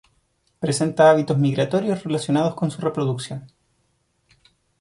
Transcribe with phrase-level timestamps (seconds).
[0.59, 3.51] Presenta hábitos migratorios relacionados con su reproducción.